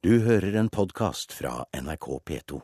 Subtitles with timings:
[0.00, 2.60] Du hører en podkast fra NRK P2.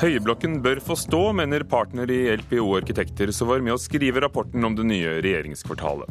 [0.00, 4.64] Høyblokken bør få stå, mener partner i LPO Arkitekter, som var med å skrive rapporten
[4.64, 6.08] om det nye regjeringskvartalet.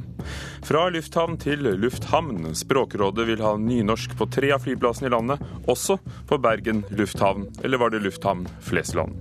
[0.70, 2.54] Fra lufthavn til lufthavn.
[2.54, 5.98] Språkrådet vil ha nynorsk på tre av flyplassene i landet, også
[6.30, 9.18] på Bergen lufthavn, eller var det lufthavn Flesland?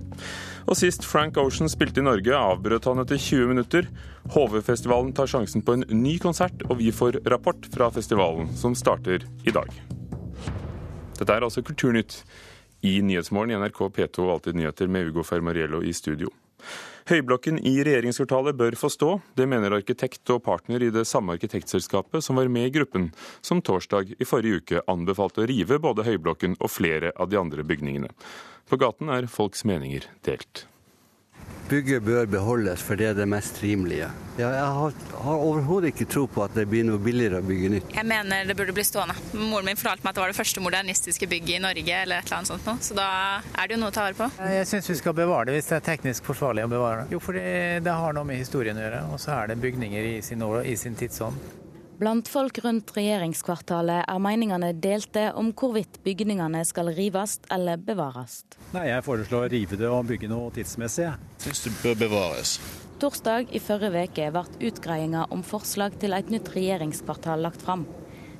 [0.63, 3.89] Og sist Frank Ocean spilte i Norge, avbrøt han etter 20 minutter.
[4.31, 9.27] HV-festivalen tar sjansen på en ny konsert, og vi får rapport fra festivalen, som starter
[9.43, 9.69] i dag.
[11.19, 12.21] Dette er altså Kulturnytt
[12.83, 16.31] i Nyhetsmorgen i NRK P2 og Alltid nyheter med Ugo Fermariello i studio.
[17.09, 19.09] Høyblokken i regjeringskvartalet bør få stå.
[19.35, 23.09] Det mener arkitekt og partner i det samme arkitektselskapet som var med i gruppen,
[23.43, 27.67] som torsdag i forrige uke anbefalte å rive både Høyblokken og flere av de andre
[27.67, 28.13] bygningene.
[28.69, 30.63] På gaten er folks meninger delt.
[31.69, 34.09] Bygget bør beholdes, for det er det mest rimelige.
[34.37, 34.93] Ja, jeg har,
[35.23, 37.93] har overhodet ikke tro på at det blir noe billigere å bygge nytt.
[37.95, 39.15] Jeg mener det burde bli stående.
[39.37, 42.27] Moren min fortalte meg at det var det første modernistiske bygget i Norge, eller et
[42.27, 42.83] eller annet sånt noe.
[42.83, 43.07] Så da
[43.39, 44.29] er det jo noe å ta vare på.
[44.57, 47.15] Jeg syns vi skal bevare det hvis det er teknisk forsvarlig å bevare det.
[47.15, 50.15] Jo, for det har noe med historien å gjøre, og så er det bygninger i
[50.25, 51.62] sin, i sin tidsånd.
[51.93, 58.39] Blant folk rundt regjeringskvartalet er meningene delte om hvorvidt bygningene skal rives eller bevares.
[58.73, 61.11] Nei, Jeg foreslår å rive det og bygge noe tidsmessig.
[61.43, 62.55] Syns det bør bevares.
[62.97, 67.85] Torsdag i forrige uke ble utgreiinga om forslag til et nytt regjeringskvartal lagt fram.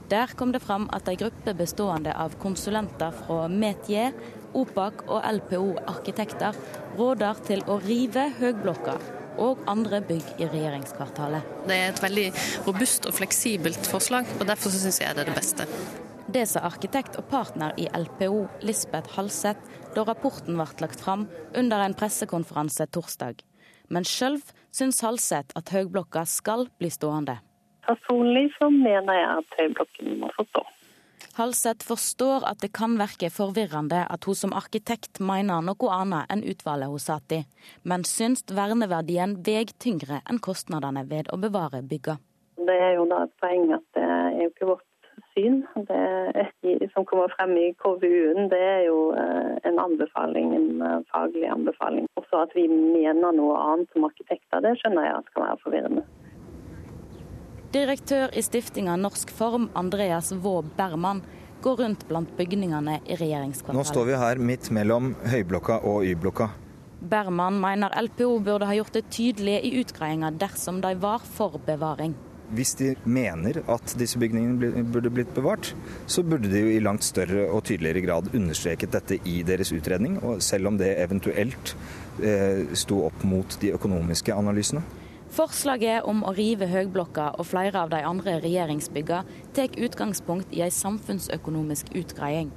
[0.09, 4.17] Der kom det fram at ei gruppe bestående av konsulenter fra Metier,
[4.53, 6.57] OPAK og LPO Arkitekter
[6.97, 8.97] råder til å rive høgblokka
[9.41, 11.51] og andre bygg i regjeringskvartalet.
[11.69, 12.25] Det er et veldig
[12.67, 15.67] robust og fleksibelt forslag, og derfor syns jeg det er det beste.
[16.33, 19.59] Det sa arkitekt og partner i LPO, Lisbeth Halseth,
[19.93, 23.43] da rapporten ble lagt fram under en pressekonferanse torsdag.
[23.91, 24.39] Men sjøl
[24.73, 27.37] syns Halseth at Høgblokka skal bli stående.
[27.83, 30.63] Personlig så mener jeg at Høyblokken må få stå.
[31.33, 36.43] Halseth forstår at det kan virke forvirrende at hun som arkitekt mener noe annet enn
[36.45, 37.39] utvalget hun satt i,
[37.89, 42.19] men syns verneverdien veier tyngre enn kostnadene ved å bevare bygga.
[42.61, 44.85] Det er jo da et poeng at det er jo ikke vårt
[45.33, 45.63] syn.
[45.89, 51.49] Det som kommer frem i KVU-en, det er jo eh, en anbefaling, en eh, faglig
[51.49, 52.05] anbefaling.
[52.21, 56.05] Også at vi mener noe annet som arkitekter, det skjønner jeg at kan være forvirrende.
[57.73, 61.23] Direktør i stiftinga Norsk Form, Andreas Vaa Berman,
[61.65, 63.79] går rundt blant bygningene i regjeringskvartalet.
[63.79, 66.51] Nå står vi her midt mellom Høyblokka og Y-blokka.
[67.01, 72.13] Berman mener LPO burde ha gjort det tydelig i utgreiinga dersom de var for bevaring.
[72.53, 75.71] Hvis de mener at disse bygningene burde blitt bevart,
[76.05, 80.21] så burde de jo i langt større og tydeligere grad understreket dette i deres utredning,
[80.37, 81.73] selv om det eventuelt
[82.21, 84.85] eh, sto opp mot de økonomiske analysene.
[85.33, 90.73] Forslaget om å rive Høgblokka og flere av de andre regjeringsbyggene tar utgangspunkt i en
[90.73, 92.51] samfunnsøkonomisk utgreiing.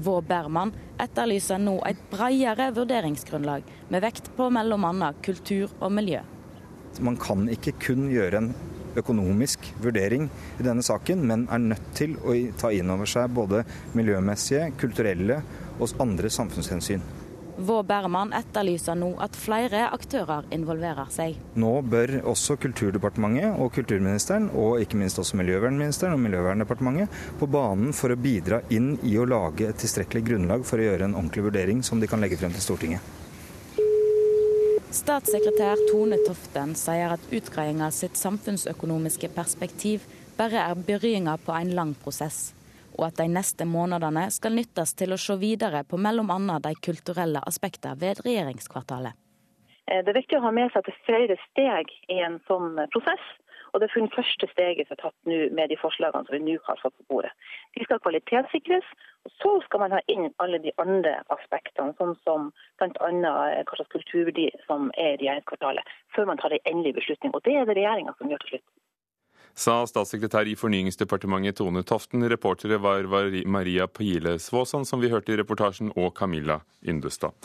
[0.00, 0.72] Vår Berman
[1.02, 5.12] etterlyser nå et bredere vurderingsgrunnlag, med vekt på bl.a.
[5.20, 6.22] kultur og miljø.
[7.04, 8.54] Man kan ikke kun gjøre en
[8.96, 13.66] økonomisk vurdering i denne saken, men er nødt til å ta inn over seg både
[13.92, 15.42] miljømessige, kulturelle
[15.78, 17.04] og andre samfunnshensyn.
[17.62, 21.36] Vår Berman etterlyser nå at flere aktører involverer seg.
[21.62, 27.94] Nå bør også Kulturdepartementet og kulturministeren, og ikke minst også miljøvernministeren og Miljøverndepartementet, på banen
[27.94, 31.44] for å bidra inn i å lage et tilstrekkelig grunnlag for å gjøre en ordentlig
[31.46, 33.12] vurdering som de kan legge frem til Stortinget.
[34.92, 41.94] Statssekretær Tone Toften sier at utgreiinga sitt samfunnsøkonomiske perspektiv bare er begynnelsen på en lang
[42.02, 42.50] prosess
[42.98, 46.58] og at de neste månedene skal nyttes til å se videre på bl.a.
[46.66, 49.18] de kulturelle aspektene ved regjeringskvartalet.
[49.90, 52.40] Eh, det er viktig å ha med seg at det er flere steg i en
[52.48, 53.24] sånn prosess.
[53.72, 56.58] Og Det er første steget som er tatt nå med de forslagene som vi nå
[56.66, 57.32] har fått på bordet.
[57.72, 58.84] De skal kvalitetssikres,
[59.24, 63.08] og så skal man ha inn alle de andre aspektene, sånn som bl.a.
[63.08, 67.32] Eh, hva slags kulturverdi som er i regjeringskvartalet, før man tar en endelig beslutning.
[67.32, 68.81] Og Det er det regjeringa som gjør til slutt
[69.54, 72.24] sa statssekretær i Fornyingsdepartementet Tone Toften.
[72.30, 73.06] Reportere var
[73.46, 77.36] Maria Pile Svåsand, som vi hørte i reportasjen, og Camilla Yndestad.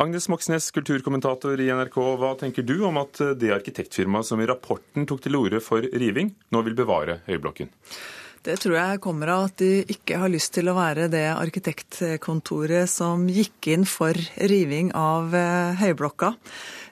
[0.00, 5.04] Agnes Moxnes, kulturkommentator i NRK, hva tenker du om at det arkitektfirmaet som i rapporten
[5.04, 7.68] tok til orde for riving, nå vil bevare Høyblokken?
[8.40, 12.88] Det tror jeg kommer av at de ikke har lyst til å være det arkitektkontoret
[12.88, 14.16] som gikk inn for
[14.48, 16.32] riving av eh, Høyblokka.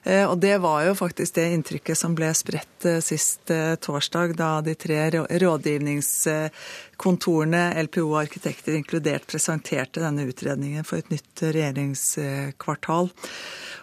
[0.09, 3.51] Eh, og det var jo faktisk det inntrykket som ble spredt eh, sist
[3.85, 13.05] torsdag, da de tre rådgivningskontorene, LPO Arkitekter inkludert presenterte denne utredningen for et nytt regjeringskvartal.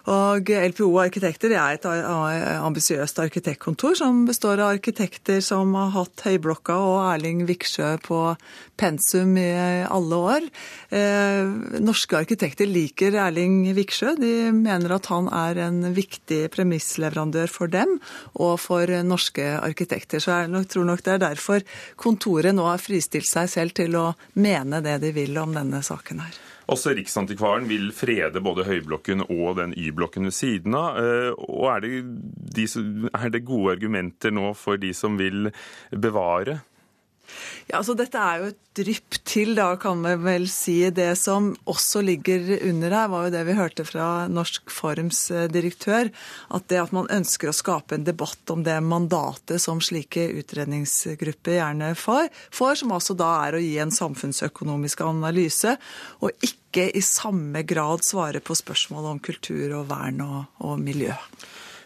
[0.07, 6.77] Og LPO Arkitekter er et ambisiøst arkitektkontor som består av arkitekter som har hatt Høyblokka
[6.79, 8.21] og Erling Viksjø på
[8.79, 9.51] pensum i
[9.83, 10.47] alle år.
[10.95, 11.51] Eh,
[11.83, 14.15] norske arkitekter liker Erling Viksjø.
[14.21, 16.16] De mener at han er en viktig
[16.53, 17.99] premissleverandør for dem
[18.35, 20.23] og for norske arkitekter.
[20.23, 21.65] Så jeg tror nok det er derfor
[22.01, 26.25] kontoret nå har fristilt seg selv til å mene det de vil om denne saken
[26.25, 26.37] her.
[26.67, 30.99] Også Riksantikvaren vil frede både Høyblokken og den Y-blokken ved siden av.
[30.99, 32.01] Eh, og er det,
[32.57, 32.65] de,
[33.15, 35.53] er det gode argumenter nå for de som vil
[35.95, 36.59] bevare?
[37.67, 40.77] Ja, altså Dette er jo et drypp til, da kan vi vel si.
[40.95, 45.49] Det som også ligger under her, var jo det vi hørte fra Norsk Forums eh,
[45.53, 46.11] direktør.
[46.55, 51.59] At det at man ønsker å skape en debatt om det mandatet som slike utredningsgrupper
[51.59, 55.77] gjerne får som altså da er å gi en samfunnsøkonomisk analyse,
[56.21, 61.15] og ikke i samme grad svare på spørsmål om kultur og vern og, og miljø.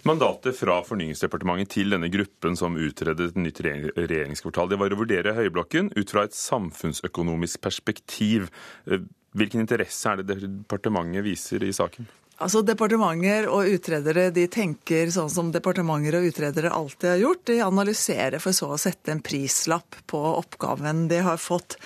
[0.09, 5.35] Mandatet fra Fornyingsdepartementet til denne gruppen som utredet et nytt regjeringskvartal, det var å vurdere
[5.37, 8.49] Høyblokken ut fra et samfunnsøkonomisk perspektiv.
[8.89, 9.05] Eh,
[9.37, 12.09] hvilken interesse er det departementet viser i saken?
[12.41, 17.43] Altså Departementer og utredere de tenker sånn som departementer og utredere alltid har gjort.
[17.51, 21.77] De analyserer for så å sette en prislapp på oppgaven de har fått.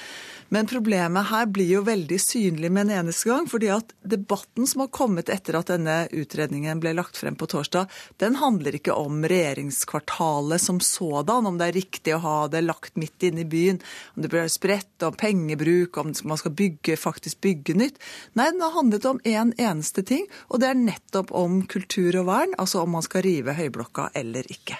[0.48, 3.46] Men problemet her blir jo veldig synlig med en eneste gang.
[3.50, 7.88] fordi at debatten som har kommet etter at denne utredningen ble lagt frem på torsdag,
[8.22, 12.96] den handler ikke om regjeringskvartalet som sådan, om det er riktig å ha det lagt
[12.96, 13.80] midt inne i byen,
[14.14, 18.00] om det blir spredt, om pengebruk, om man skal bygge, faktisk bygge nytt.
[18.34, 22.16] Nei, den har handlet om én en eneste ting, og det er nettopp om kultur
[22.22, 24.78] og vern, altså om man skal rive Høyblokka eller ikke.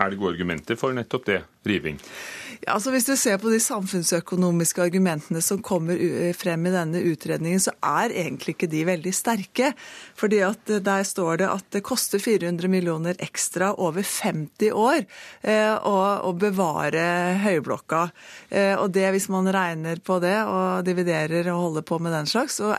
[0.00, 1.98] Er det gode argumenter for nettopp det, riving?
[2.70, 5.98] Altså Hvis du ser på de samfunnsøkonomiske argumentene som kommer
[6.38, 9.72] frem i denne utredningen, så er egentlig ikke de veldig sterke.
[10.18, 15.02] Fordi at Der står det at det koster 400 millioner ekstra over 50 år
[15.42, 17.02] eh, å, bevare
[17.42, 18.04] Høyblokka.
[18.48, 22.30] Eh, og det, hvis man regner på det og dividerer og holder på med den
[22.30, 22.76] slags, så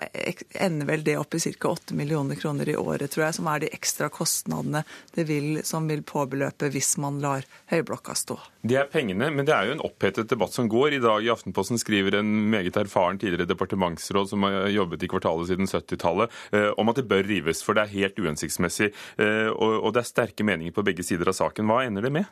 [0.53, 1.74] ender vel det opp i ca.
[1.74, 4.83] 8 millioner kroner i året, tror jeg, som er de ekstra kostnadene
[5.15, 8.39] vil, som vil påbeløpe hvis man lar Høyblokka stå.
[8.63, 10.94] Det er pengene, men det er jo en opphetet debatt som går.
[10.94, 15.50] I dag i Aftenposten skriver en meget erfaren tidligere departementsråd som har jobbet i kvartalet
[15.50, 18.92] siden 70-tallet, eh, om at det bør rives, for det er helt uhensiktsmessig.
[19.22, 21.68] Eh, og det er sterke meninger på begge sider av saken.
[21.70, 22.31] Hva ender det med?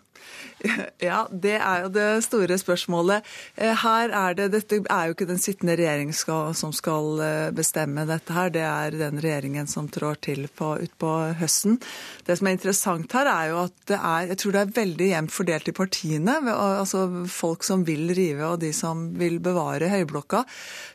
[1.02, 3.26] Ja, det er jo det store spørsmålet.
[3.58, 7.22] Eh, her er det, Dette er jo ikke den sittende regjering som skal
[7.58, 8.52] bestemme dette her.
[8.54, 11.12] Det er den regjeringen som trår til på, utpå
[11.42, 11.80] høsten.
[12.28, 15.10] Det som er interessant her, er jo at det er, jeg tror det er veldig
[15.10, 20.44] jevnt fordelt i partiene, altså folk som vil rive og de som vil bevare Høyblokka.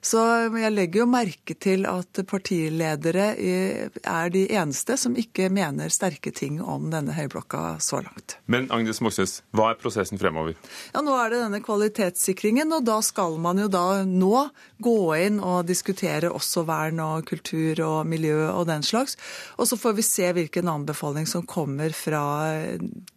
[0.05, 0.23] Så
[0.55, 6.61] jeg legger jo merke til at partiledere er de eneste som ikke mener sterke ting
[6.62, 8.38] om denne Høyblokka så langt.
[8.47, 10.56] Men Agnes Moxnes, hva er prosessen fremover?
[10.93, 14.47] Ja, Nå er det denne kvalitetssikringen, og da skal man jo da nå
[14.83, 19.17] gå inn og diskutere også vern og kultur og miljø og den slags.
[19.56, 22.25] Og så får vi se hvilken anbefaling som kommer fra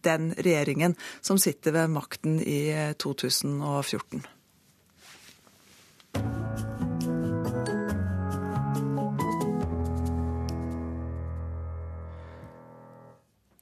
[0.06, 2.60] den regjeringen som sitter ved makten i
[3.14, 4.26] 2014.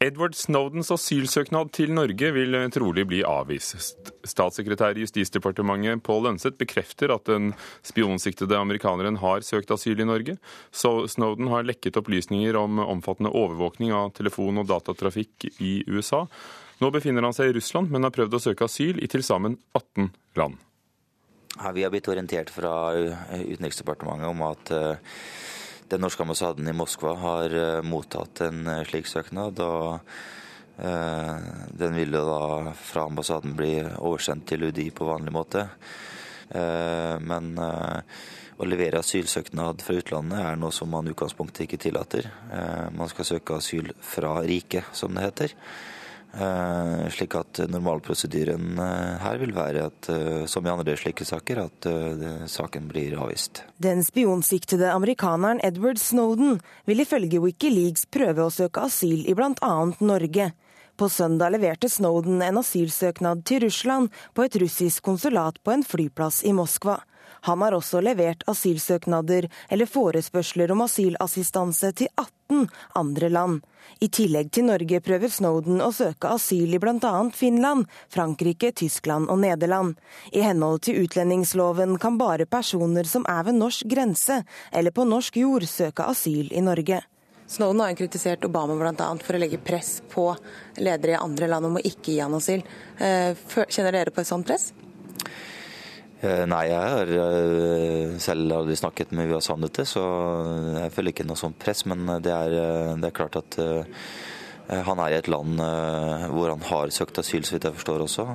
[0.08, 4.12] Edward Snowdens asylsøknad til Norge vil trolig bli avvist.
[4.24, 7.50] Statssekretær i Justisdepartementet Pål Lønseth bekrefter at den
[7.84, 10.36] spionsiktede amerikaneren har søkt asyl i Norge.
[10.70, 16.24] Så Snowden har lekket opplysninger om omfattende overvåkning av telefon- og datatrafikk i USA.
[16.78, 19.56] Nå befinner han seg i Russland, men har prøvd å søke asyl i til sammen
[19.74, 20.58] 18 land.
[21.58, 25.16] Ja, vi har blitt orientert fra Utenriksdepartementet om at eh,
[25.90, 29.58] den norske ambassaden i Moskva har eh, mottatt en eh, slik søknad.
[29.58, 29.98] og
[30.78, 35.64] den jo da fra ambassaden bli oversendt til UDI på vanlig måte.
[37.18, 42.30] Men å levere asylsøknad fra utlandet er noe som man i utgangspunktet ikke tillater.
[42.94, 45.56] Man skal søke asyl fra riket, som det heter.
[46.34, 51.62] Eh, slik at normalprosedyren eh, her vil være at, eh, som i andre slike saker,
[51.64, 51.88] at
[52.50, 53.62] saken blir avvist.
[53.80, 59.74] Den spionsiktede amerikaneren Edward Snowden vil ifølge Wikileaks prøve å søke asyl i bl.a.
[60.04, 60.52] Norge.
[60.98, 66.42] På søndag leverte Snowden en asylsøknad til Russland på et russisk konsulat på en flyplass
[66.44, 66.98] i Moskva.
[67.48, 72.68] Han har også levert asylsøknader eller forespørsler om asylassistanse til 18
[72.98, 73.60] andre land.
[74.00, 77.12] I tillegg til Norge prøver Snowden å søke asyl i bl.a.
[77.34, 79.96] Finland, Frankrike, Tyskland og Nederland.
[80.32, 84.42] I henhold til utlendingsloven kan bare personer som er ved norsk grense
[84.72, 87.02] eller på norsk jord, søke asyl i Norge.
[87.48, 89.08] Snowden har kritisert Obama bl.a.
[89.24, 90.28] for å legge press på
[90.76, 92.60] ledere i andre land om å ikke gi han asyl.
[93.00, 93.32] Eh,
[93.72, 94.68] kjenner dere på et sånt press?
[96.18, 100.02] Eh, nei, jeg har eh, selv aldri snakket med USAs dette, så
[100.74, 101.84] jeg føler ikke noe sånt press.
[101.86, 103.60] Men det er, eh, det er klart at
[104.68, 105.56] han er i et land
[106.28, 108.26] hvor han har søkt asyl, så vidt jeg forstår også.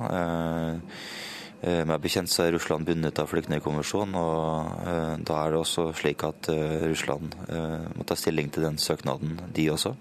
[1.62, 6.50] Med bekjent så er Russland bundet av flyktningkonvensjonen, og da er det også slik at
[6.82, 7.38] Russland
[7.94, 9.94] må ta stilling til den søknaden, de også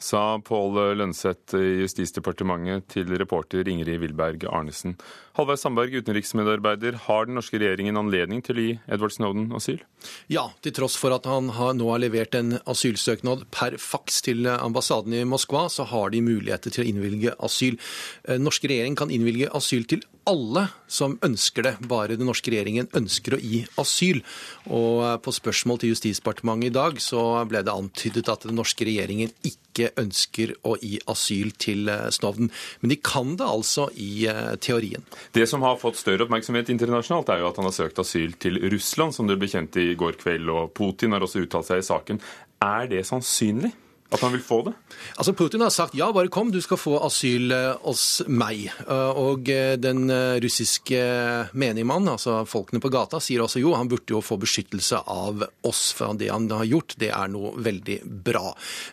[0.00, 4.96] sa Pål Lønseth i Justisdepartementet til reporter Ingrid Wilberg Arnesen.
[5.38, 6.98] Halvveis Sandberg, utenriksmedarbeider.
[7.06, 9.80] Har den norske regjeringen anledning til å gi Edward Snowden asyl?
[10.30, 14.46] Ja, til tross for at han har, nå har levert en asylsøknad per faks til
[14.52, 17.78] ambassaden i Moskva, så har de muligheter til å innvilge asyl.
[18.28, 22.90] Eh, norske regjering kan innvilge asyl til alle som ønsker det, bare den norske regjeringen
[22.94, 24.20] ønsker å gi asyl.
[24.68, 28.86] Og eh, på spørsmål til Justisdepartementet i dag så ble det antydet at den norske
[28.86, 32.24] regjeringen ikke ønsker å gi asyl til Snovden.
[32.24, 32.50] Snowden.
[32.80, 35.04] Men de kan det altså i eh, teorien.
[35.32, 38.60] Det som har fått større oppmerksomhet internasjonalt, er jo at han har søkt asyl til
[38.72, 40.50] Russland, som det ble kjent i går kveld.
[40.50, 42.20] Og Putin har også uttalt seg i saken.
[42.64, 43.74] Er det sannsynlig?
[44.12, 44.74] At han vil få det?
[45.16, 48.66] Altså Putin har sagt ja, bare kom, du skal få asyl eh, hos meg.
[48.84, 50.06] Eh, og eh, den
[50.44, 51.00] russiske
[51.56, 55.86] menigmannen, altså folkene på gata, sier også jo, han burde jo få beskyttelse av oss,
[55.96, 58.52] for det han har gjort, det er noe veldig bra.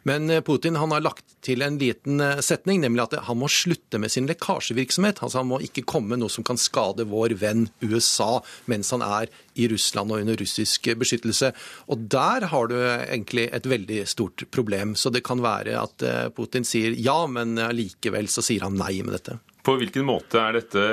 [0.09, 4.13] Men Putin han har lagt til en liten setning, nemlig at han må slutte med
[4.13, 5.21] sin lekkasjevirksomhet.
[5.21, 8.39] Altså Han må ikke komme noe som kan skade vår venn USA
[8.69, 11.51] mens han er i Russland og under russisk beskyttelse.
[11.91, 14.95] Og der har du egentlig et veldig stort problem.
[14.95, 18.97] Så det kan være at eh, Putin sier ja, men likevel så sier han nei
[19.03, 19.39] med dette.
[19.61, 20.83] På hvilken måte er dette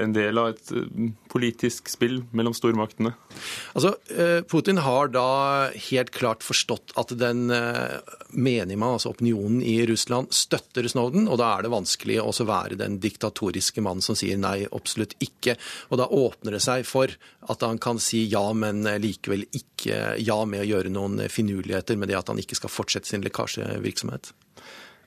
[0.00, 3.12] en del av et eh, politisk spill mellom stormaktene?
[3.76, 5.26] Altså, eh, Putin har da
[5.90, 7.46] helt klart forstått at den
[8.34, 12.98] menima, altså opinionen i Russland, støtter Snowden, og da er det vanskelig å være den
[13.02, 15.56] diktatoriske mannen som sier nei, absolutt ikke.
[15.92, 17.12] Og da åpner det seg for
[17.52, 22.12] at han kan si ja, men likevel ikke ja med å gjøre noen finurligheter med
[22.12, 24.32] det at han ikke skal fortsette sin lekkasjevirksomhet.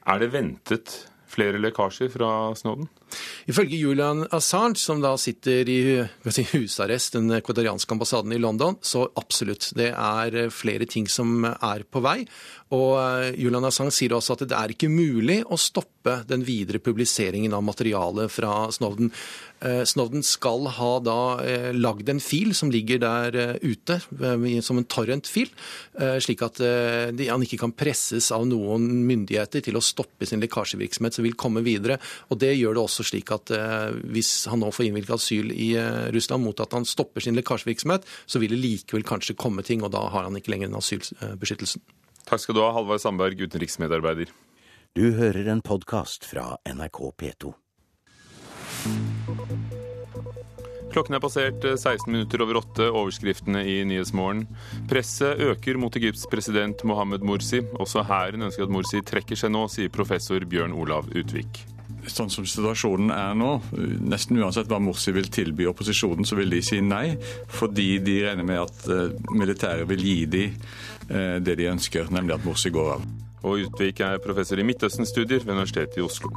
[0.08, 2.88] Er det ventet flere lekkasjer fra Snowden?
[3.48, 5.80] Ifølge Julian Assange, som da sitter i
[6.52, 9.72] husarrest den ekvadorianske ambassaden i London, så absolutt.
[9.78, 12.22] Det er flere ting som er på vei.
[12.76, 16.82] Og eh, Julian Assange sier også at det er ikke mulig å stoppe den videre
[16.84, 18.68] publiseringen av materialet fra.
[18.76, 19.14] Snovden
[19.58, 23.98] Snowden skal ha da eh, lagd en fil som ligger der ute,
[24.62, 25.50] som en torrent-fil,
[26.22, 31.26] slik at han ikke kan presses av noen myndigheter til å stoppe sin lekkasjevirksomhet som
[31.26, 31.98] vil komme videre.
[32.30, 33.50] Og Det gjør det også slik at
[34.14, 35.72] hvis han nå får innvilget asyl i
[36.14, 39.96] Russland mot at han stopper sin lekkasjevirksomhet, så vil det likevel kanskje komme ting, og
[39.98, 41.82] da har han ikke lenger den asylbeskyttelsen.
[42.28, 44.34] Takk skal du ha, Halvard Sandberg, utenriksmedarbeider.
[44.98, 47.54] Du hører en podkast fra NRK P2.
[50.92, 52.90] Klokken er passert 16 eh, minutter over åtte.
[52.90, 54.44] Overskriftene i Nyhetsmorgen.
[54.92, 57.62] Presset øker mot Egypts president Mohammed Morsi.
[57.80, 61.64] Også hæren ønsker at Morsi trekker seg nå, sier professor Bjørn Olav Utvik.
[62.08, 63.50] Sånn som situasjonen er nå,
[64.08, 67.18] nesten uansett hva Morsi vil tilby opposisjonen, så vil de si nei,
[67.51, 70.62] fordi de regner med at eh, militæret vil gi dem
[71.08, 73.08] Eh, det de ønsker, nemlig at Morsi går av.
[73.48, 76.32] Og Utvik er professor i Midtøsten-studier ved Universitetet i Oslo.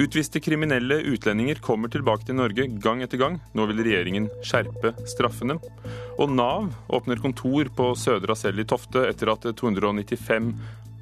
[0.00, 3.40] Utviste kriminelle utlendinger kommer tilbake til Norge gang etter gang.
[3.52, 5.58] Nå vil regjeringen skjerpe straffene.
[6.16, 10.54] Og Nav åpner kontor på Sødra Asell i Tofte etter at 295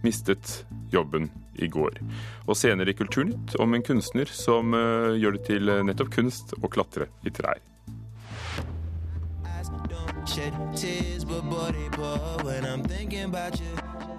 [0.04, 1.98] mistet jobben i går.
[2.46, 6.70] Og senere i Kulturnytt om en kunstner som eh, gjør det til nettopp kunst å
[6.70, 7.62] klatre i trær.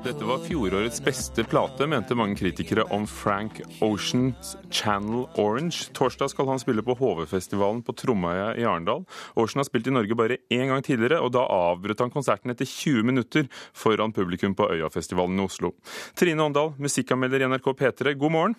[0.05, 5.87] Dette var fjorårets beste plate, mente mange kritikere om Frank Oceans Channel Orange.
[5.97, 9.01] Torsdag skal han spille på HV-festivalen på Tromøya i Arendal.
[9.33, 12.69] Ocean har spilt i Norge bare én gang tidligere, og da avbrøt han konserten etter
[12.69, 15.73] 20 minutter foran publikum på Øyafestivalen i Oslo.
[16.13, 18.57] Trine Åndal, musikkanmelder i NRK P3, god morgen.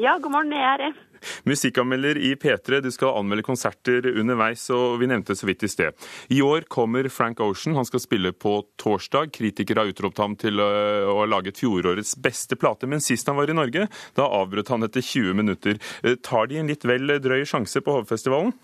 [0.00, 0.52] Ja, god morgen.
[0.56, 1.00] Jeg er her.
[1.44, 6.06] Musikkanmelder i P3, du skal anmelde konserter underveis, og vi nevnte så vidt i sted.
[6.32, 7.76] I år kommer Frank Ocean.
[7.76, 9.28] Han skal spille på torsdag.
[9.36, 13.36] Kritikere har utropt ham til øh, å ha laget fjorårets beste plate, men sist han
[13.36, 13.84] var i Norge,
[14.16, 15.76] da avbrøt han etter 20 minutter.
[16.00, 18.56] Eh, tar de en litt vel drøy sjanse på Hovefestivalen?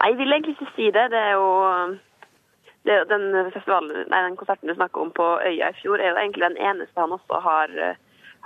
[0.00, 1.10] Nei, jeg vil egentlig ikke si det.
[1.12, 1.48] Det er jo
[2.88, 6.20] det er den, nei, den konserten du snakker om på Øya i fjor, er jo
[6.22, 7.80] egentlig den eneste han også har,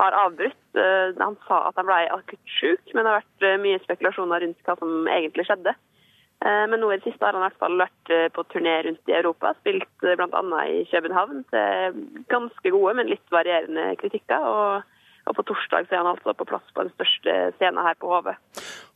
[0.00, 0.60] har avbrutt.
[0.76, 4.44] Eh, Han sa at han ble akutt syk, men det har vært eh, mye spekulasjoner
[4.44, 5.74] rundt hva som egentlig skjedde.
[6.44, 9.12] Eh, Men nå i det siste har han i hvert fall vært på turné rundt
[9.12, 9.54] i Europa.
[9.60, 10.64] Spilt bl.a.
[10.66, 12.00] i København til
[12.32, 14.48] ganske gode, men litt varierende kritikker.
[14.54, 14.91] Og,
[15.28, 18.10] og på torsdag så er han altså på plass på den største scenen her på
[18.10, 18.32] HV.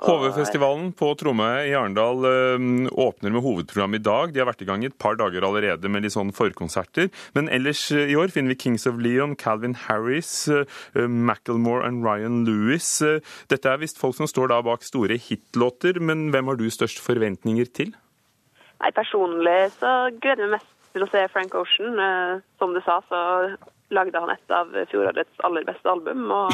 [0.06, 4.34] HV-festivalen på Tromøy i Arendal øh, åpner med hovedprogram i dag.
[4.34, 7.12] De har vært i gang i et par dager allerede med litt sånn forkonserter.
[7.38, 10.66] Men ellers øh, i år finner vi Kings of Leon, Calvin Harris, øh,
[11.06, 12.90] Macclemore og Ryan Lewis.
[13.50, 17.02] Dette er visst folk som står da bak store hitlåter, men hvem har du størst
[17.04, 17.94] forventninger til?
[18.82, 21.98] Nei, Personlig så gleder jeg meg mest til å se Frank Ocean.
[22.00, 23.20] Eh, Som du sa, så
[23.94, 26.30] lagde han et av fjorårets aller beste album.
[26.30, 26.52] og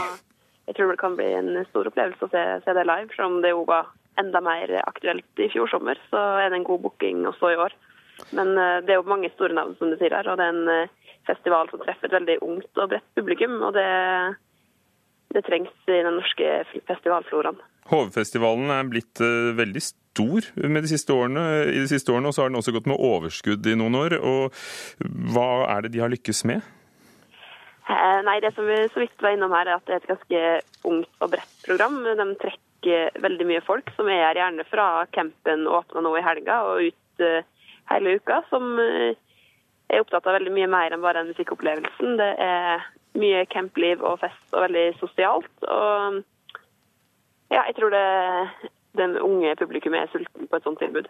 [0.67, 3.11] Jeg tror det kan bli en stor opplevelse å se, se det live.
[3.17, 6.69] Selv om det jo var enda mer aktuelt i fjor sommer, så er det en
[6.69, 7.77] god booking også i år.
[8.37, 10.55] Men eh, det er jo mange store navn, som du sier her, og det er
[10.55, 13.61] en eh, festival som treffer et veldig ungt og bredt publikum.
[13.63, 13.89] og det
[15.33, 16.49] det trengs i den norske
[16.89, 17.61] festivalfloraen.
[17.91, 22.45] HV-festivalen er blitt eh, veldig stor de siste årene, i de siste årene, og så
[22.45, 24.19] har den også gått med overskudd i noen år.
[24.21, 24.53] og
[25.33, 26.61] Hva er det de har lykkes med?
[27.91, 30.13] Eh, Nei, Det som vi så vidt var innom her, er at det er et
[30.13, 30.43] ganske
[30.87, 31.99] ungt og bredt program.
[32.05, 36.63] De trekker veldig mye folk som er her gjerne fra campen åpna nå i helga
[36.69, 37.47] og ut eh,
[37.91, 39.15] hele uka, som eh,
[39.91, 42.17] er opptatt av veldig mye mer enn bare den musikkopplevelsen.
[42.21, 42.87] Det er
[43.19, 45.51] mye campliv og fest og veldig sosialt.
[45.67, 46.23] Og
[47.53, 48.07] ja, jeg tror det
[48.97, 51.09] den unge publikummet er sulten på et sånt tilbud.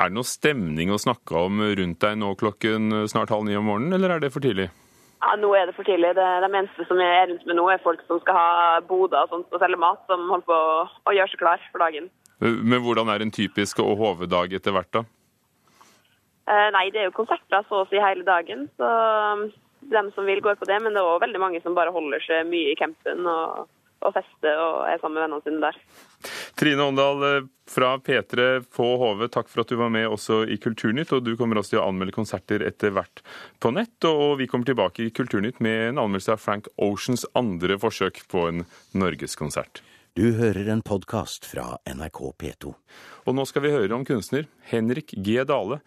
[0.00, 3.66] Er det noe stemning å snakke om rundt deg nå klokken snart halv ni om
[3.68, 4.70] morgenen, eller er det for tidlig?
[5.22, 6.14] Ja, Nå er det for tidlig.
[6.18, 9.30] Det, de eneste som er rundt med nå, er folk som skal ha boder og
[9.30, 12.10] sånt og selge mat, som holder på å, å gjøre seg klar for dagen.
[12.42, 15.04] Men hvordan er en typisk HV-dag etter hvert, da?
[16.50, 18.88] Eh, nei, det er jo konserter så å si hele dagen, så
[19.92, 20.80] dem som vil, går på det.
[20.82, 23.70] Men det er òg veldig mange som bare holder seg mye i campen og,
[24.02, 25.78] og fester og er sammen med vennene sine der.
[26.58, 30.58] Trine Åndal eh, fra P3 på HV, takk for at du var med også i
[30.60, 31.14] Kulturnytt.
[31.16, 33.24] Og du kommer også til å anmelde konserter etter hvert
[33.62, 33.96] på nett.
[34.08, 38.46] Og vi kommer tilbake i Kulturnytt med en anmeldelse av Frank Oceans andre forsøk på
[38.50, 38.66] en
[38.98, 39.82] norgeskonsert.
[40.12, 42.74] Du hører en podkast fra NRK P2.
[43.24, 45.38] Og nå skal vi høre om kunstner Henrik G.
[45.48, 45.80] Dale.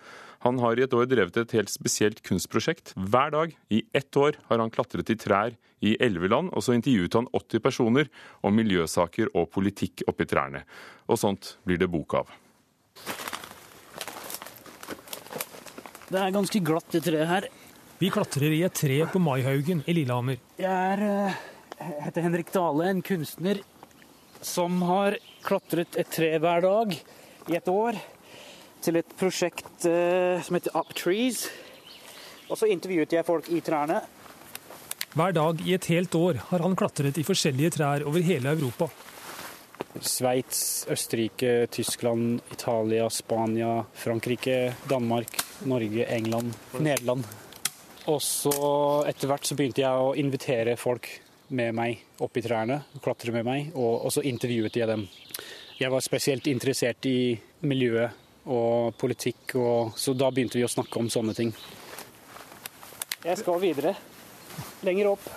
[0.45, 2.91] Han har i et år drevet et helt spesielt kunstprosjekt.
[2.93, 6.75] Hver dag i ett år har han klatret i trær i elleve land, og så
[6.77, 8.11] intervjuet han 80 personer
[8.45, 10.61] om miljøsaker og politikk oppi trærne.
[11.09, 12.29] Og sånt blir det bok av.
[16.13, 17.49] Det er ganske glatt det treet her.
[17.97, 20.37] Vi klatrer i et tre på Maihaugen i Lillehammer.
[20.61, 21.33] Jeg er,
[21.81, 23.63] eh, heter Henrik Dale, en kunstner
[24.41, 26.93] som har klatret et tre hver dag
[27.49, 27.97] i et år
[28.85, 31.47] til et prosjekt eh, som heter Up Trees.
[32.49, 34.01] Og så intervjuet jeg folk i trærne.
[35.15, 38.89] Hver dag i et helt år har han klatret i forskjellige trær over hele Europa.
[40.03, 45.39] Sveits, Østerrike, Tyskland, Italia, Spania, Frankrike, Danmark,
[45.71, 47.23] Norge, England, Nederland.
[48.11, 48.51] Og så
[49.07, 51.07] etter hvert så begynte jeg å invitere folk
[51.55, 55.07] med meg opp i trærne, klatre med meg, og, og så intervjuet jeg dem.
[55.79, 61.01] Jeg var spesielt interessert i miljøet og politikk, og, så da begynte vi å snakke
[61.01, 61.53] om sånne ting.
[63.25, 63.95] Jeg skal videre.
[64.85, 65.29] Lenger opp.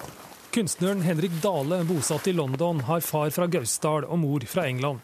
[0.53, 5.01] Kunstneren Henrik Dale, bosatt i London, har far fra Gausdal og mor fra England.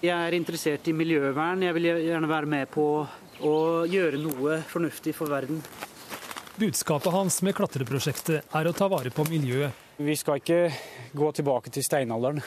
[0.00, 1.62] Jeg er interessert i miljøvern.
[1.66, 2.86] Jeg vil gjerne være med på
[3.44, 3.54] å
[3.90, 5.60] gjøre noe fornuftig for verden.
[6.60, 9.86] Budskapet hans med klatreprosjektet er å ta vare på miljøet.
[10.00, 10.70] Vi skal ikke
[11.16, 12.40] gå tilbake til steinalderen,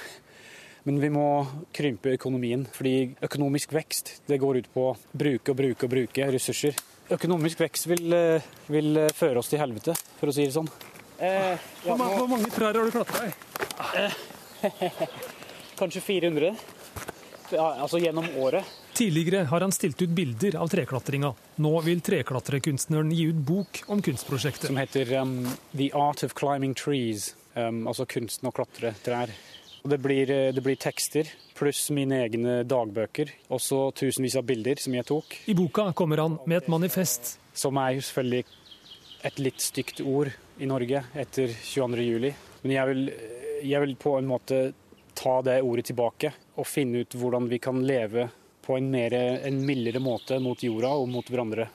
[0.83, 1.27] men vi må
[1.75, 2.65] krympe økonomien.
[2.75, 6.77] Fordi økonomisk vekst det går ut på å bruke og bruke og bruke ressurser.
[7.13, 10.69] Økonomisk vekst vil, eh, vil føre oss til helvete, for å si det sånn.
[11.19, 13.33] Eh, Hvor, ma hvor mange trær har du klatra i?
[13.99, 15.07] Eh,
[15.79, 16.55] kanskje 400.
[17.53, 18.65] Ja, altså gjennom året.
[18.93, 21.33] Tidligere har han stilt ut bilder av treklatringa.
[21.61, 24.69] Nå vil treklatrekunstneren gi ut bok om kunstprosjektet.
[24.69, 27.33] Som heter um, The Art of Climbing Trees.
[27.53, 29.33] Um, altså kunsten å klatre trær.
[29.83, 33.31] Og det, blir, eh, det blir tekster pluss mine egne dagbøker.
[33.53, 35.35] Også tusenvis av bilder som jeg tok.
[35.51, 37.37] I boka kommer han med et manifest.
[37.53, 38.45] Som er jo selvfølgelig
[39.27, 42.07] et litt stygt ord i Norge etter 22.
[42.07, 42.31] juli.
[42.63, 43.03] Men jeg vil,
[43.63, 44.63] jeg vil på en måte
[45.13, 48.29] ta det ordet tilbake og finne ut hvordan vi kan leve
[48.63, 51.67] på en, mer, en mildere måte mot jorda og mot hverandre.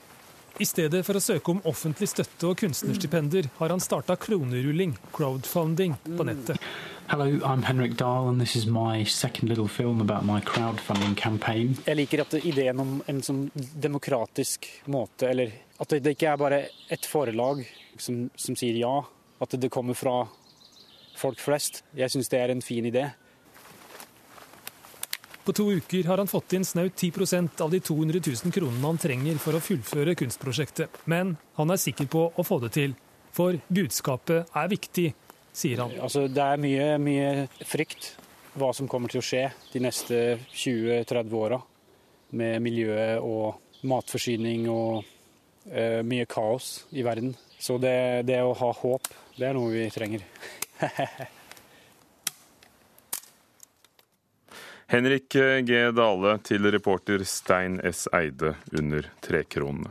[0.59, 5.93] I stedet for å søke om offentlig støtte og kunstnerstipender, har han starta kronerulling, crowdfunding,
[6.17, 6.59] på nettet.
[7.09, 11.71] Hello, I'm Henrik Dahl, and this is my second little film about my crowdfunding campaign.
[11.87, 13.47] Jeg liker at ideen om en sånn
[13.81, 16.59] demokratisk måte, eller at det ikke er bare
[16.93, 17.63] et forelag
[17.97, 18.91] som, som sier ja,
[19.41, 20.27] at det kommer fra
[21.17, 21.81] folk flest.
[21.97, 23.07] Jeg syns det er en fin idé.
[25.47, 29.01] På to uker har han fått inn snaut 10% av de 200 000 kronene han
[29.01, 31.01] trenger for å fullføre kunstprosjektet.
[31.09, 32.93] Men han er sikker på å få det til.
[33.33, 35.07] For budskapet er viktig,
[35.51, 35.91] sier han.
[36.01, 38.15] Altså, det er mye, mye frykt
[38.59, 41.59] hva som kommer til å skje de neste 20-30 åra.
[42.29, 47.33] Med miljøet og matforsyning og uh, mye kaos i verden.
[47.59, 49.07] Så det, det å ha håp,
[49.39, 50.21] det er noe vi trenger.
[54.89, 55.29] Henrik
[55.69, 55.91] G.
[55.93, 58.07] Dale til reporter Stein S.
[58.15, 59.89] Eide under trekronene.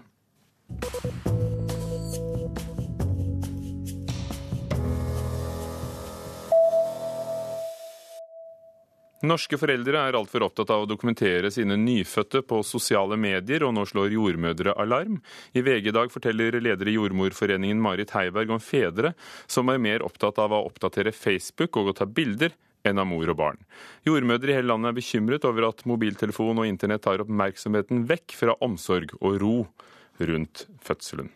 [9.26, 13.82] Norske foreldre er altfor opptatt av å dokumentere sine nyfødte på sosiale medier, og nå
[13.90, 15.16] slår jordmødre alarm.
[15.58, 19.16] I VG i dag forteller leder i Jordmorforeningen Marit Heiberg om fedre
[19.50, 22.54] som er mer opptatt av å oppdatere Facebook og å ta bilder
[22.86, 23.58] enn av mor og barn.
[24.06, 28.54] Jordmødre i hele landet er bekymret over at mobiltelefon og internett tar oppmerksomheten vekk fra
[28.62, 29.56] omsorg og ro
[30.22, 31.32] rundt fødselen.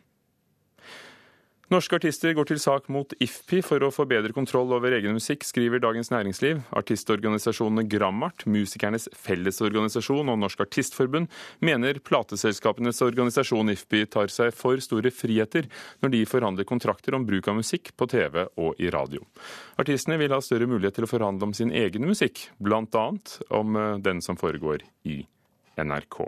[1.72, 5.40] Norske artister går til sak mot IFPI for å få bedre kontroll over egen musikk,
[5.48, 6.58] skriver Dagens Næringsliv.
[6.76, 11.30] Artistorganisasjonene Grammart, Musikernes Fellesorganisasjon og Norsk Artistforbund
[11.64, 15.70] mener plateselskapenes organisasjon IFPI tar seg for store friheter
[16.04, 19.24] når de forhandler kontrakter om bruk av musikk på TV og i radio.
[19.80, 23.08] Artistene vil ha større mulighet til å forhandle om sin egen musikk, bl.a.
[23.48, 25.22] om eh, den som foregår i
[25.80, 26.26] NRK.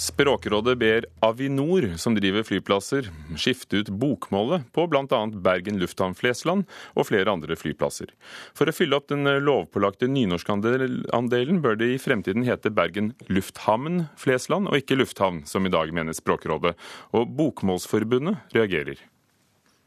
[0.00, 5.18] Språkrådet ber Avinor, som driver flyplasser, skifte ut bokmålet på bl.a.
[5.44, 8.08] Bergen lufthavn Flesland og flere andre flyplasser.
[8.56, 14.72] For å fylle opp den lovpålagte nynorskandelen bør det i fremtiden hete Bergen lufthavn Flesland,
[14.72, 16.72] og ikke lufthavn, som i dag mener Språkrådet.
[17.12, 19.04] Og Bokmålsforbundet reagerer.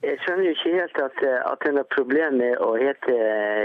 [0.06, 3.18] Jeg skjønner jo ikke helt at, at det er noe problem med å hete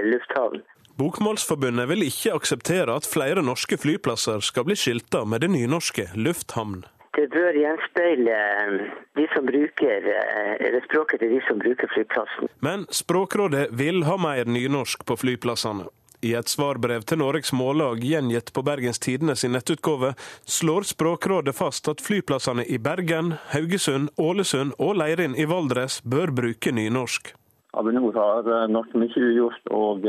[0.09, 0.65] lufthavn.
[0.99, 6.81] Bokmålsforbundet vil ikke akseptere at flere norske flyplasser skal bli skilta med det nynorske lufthavn.
[7.15, 12.51] Det bør gjenspeile eh, de som bruker, eh, eller språket til de som bruker flyplassen.
[12.67, 15.87] Men Språkrådet vil ha mer nynorsk på flyplassene.
[16.27, 20.17] I et svarbrev til Norges Mållag gjengitt på Bergens Tidende sin nettutgave,
[20.51, 26.75] slår Språkrådet fast at flyplassene i Bergen, Haugesund, Ålesund og Leirin i Valdres bør bruke
[26.75, 27.37] nynorsk.
[27.79, 30.07] Avinor har eh, nok mye ugjort, og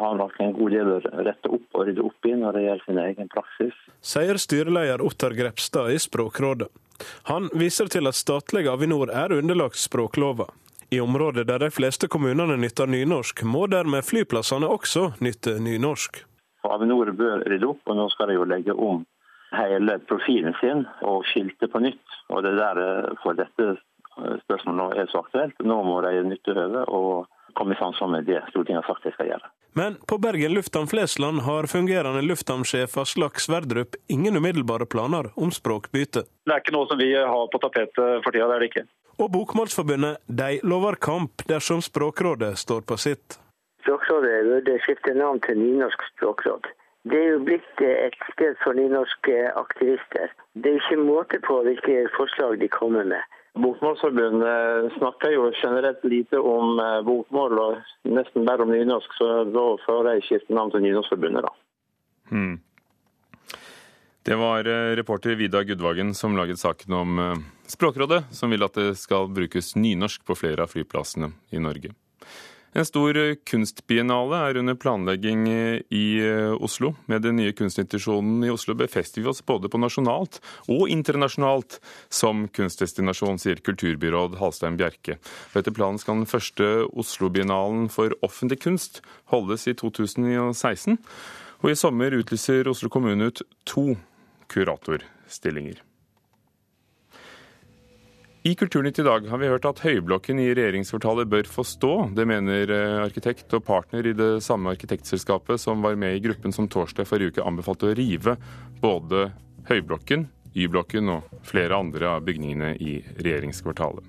[0.00, 2.86] har nok en god del å rette opp og rydde opp i når det gjelder
[2.88, 3.76] sin egen praksis.
[4.00, 6.70] Sier styreleder Ottar Grepstad i Språkrådet.
[7.30, 10.50] Han viser til at statlige Avinor er underlagt språklova.
[10.90, 16.24] I områder der de fleste kommunene nytter nynorsk, må dermed flyplassene også nytte nynorsk.
[16.66, 19.04] Avinor bør rydde opp, og nå skal de jo legge om
[19.54, 22.18] hele profilen sin og skilte på nytt.
[22.28, 23.70] Og det er derfor dette
[24.44, 25.62] spørsmålet nå er så aktuelt.
[25.64, 29.12] Nå må de nytte høvet og komme i samsvar med det Stortinget har sagt de
[29.14, 29.50] skal gjøre.
[29.78, 36.24] Men på Bergen lufthavn Flesland har fungerende lufthavnsjef Aslak Sverdrup ingen umiddelbare planer om språkbytte.
[36.46, 38.86] Det er ikke noe som vi har på tapetet for tida, det er det ikke.
[39.20, 43.38] Og Bokmålsforbundet de lover kamp dersom Språkrådet står på sitt.
[43.82, 46.70] Språkrådet burde skifte navn til Nynorsk språkråd.
[47.08, 50.32] Det er jo blitt et sted for nynorske aktivister.
[50.52, 53.24] Det er ikke måte på hvilke forslag de kommer med.
[53.58, 59.64] Bokmålsforbundet snakker jo generelt lite om eh, bokmål, og nesten bare om nynorsk, så da
[59.84, 61.54] får jeg skifte navn til Nynorskforbundet, da.
[62.30, 62.60] Hmm.
[64.22, 68.78] Det var eh, reporter Vidar Gudvagen som laget saken om eh, Språkrådet, som vil at
[68.78, 71.94] det skal brukes nynorsk på flere av flyplassene i Norge.
[72.72, 73.16] En stor
[73.50, 76.92] kunstbiennale er under planlegging i eh, Oslo.
[77.10, 80.38] Med den nye kunstinstitusjonen i Oslo befester vi oss både på nasjonalt
[80.70, 81.80] og internasjonalt
[82.14, 85.18] som kunstdestinasjon, sier kulturbyråd Halstein Bjerke.
[85.58, 89.02] etter planen skal den første Oslo-biennalen for offentlig kunst
[89.34, 90.98] holdes i 2016.
[91.66, 93.96] Og i sommer utlyser Oslo kommune ut to
[94.46, 95.82] kuratorstillinger.
[98.42, 101.90] I Kulturnytt i dag har vi hørt at høyblokken i regjeringskvartalet bør få stå.
[102.16, 106.54] Det mener eh, arkitekt og partner i det samme arkitektselskapet som var med i gruppen
[106.56, 108.38] som torsdag forrige uke anbefalte å rive
[108.80, 109.26] både
[109.68, 110.24] høyblokken,
[110.56, 114.08] Y-blokken og flere andre av bygningene i regjeringskvartalet.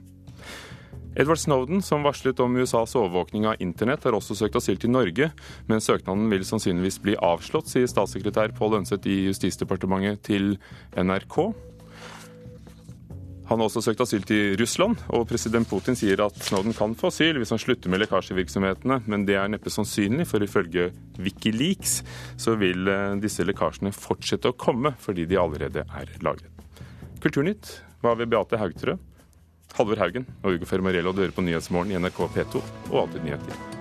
[1.19, 5.27] Edward Snowden, som varslet om USAs overvåkning av internett, har også søkt asyl til Norge,
[5.67, 10.53] men søknaden vil sannsynligvis bli avslått, sier statssekretær Pål Ønseth i Justisdepartementet til
[10.95, 11.37] NRK.
[13.51, 17.09] Han har også søkt asyl til Russland, og president Putin sier at Snowden kan få
[17.11, 20.87] asyl hvis han slutter med lekkasjevirksomhetene, men det er neppe sannsynlig, for ifølge
[21.19, 21.97] Wikileaks
[22.39, 26.63] så vil eh, disse lekkasjene fortsette å komme fordi de allerede er lagret.
[27.19, 27.73] Kulturnytt
[28.05, 28.95] var ved Beate Haugtrø.
[29.75, 33.80] Halvor Haugen og Ugo Fermarello dører på Nyhetsmorgen i NRK P2 og Alltid nyheter.